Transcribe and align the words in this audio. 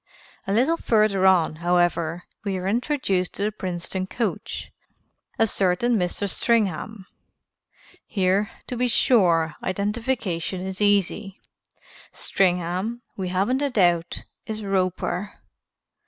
A 0.47 0.51
little 0.51 0.77
further 0.77 1.27
on, 1.27 1.57
however, 1.57 2.23
we 2.43 2.57
are 2.57 2.67
introduced 2.67 3.33
to 3.35 3.43
the 3.43 3.51
Princeton 3.51 4.07
coach, 4.07 4.71
a 5.37 5.45
certain 5.45 5.95
Mr. 5.95 6.27
Stringham. 6.27 7.05
Here, 8.07 8.49
to 8.65 8.75
be 8.75 8.87
sure, 8.87 9.53
identification 9.61 10.59
is 10.65 10.81
easy. 10.81 11.39
Stringham, 12.13 13.03
we 13.15 13.27
haven't 13.29 13.61
a 13.61 13.69
doubt, 13.69 14.25
is 14.47 14.63
Roper. 14.63 15.33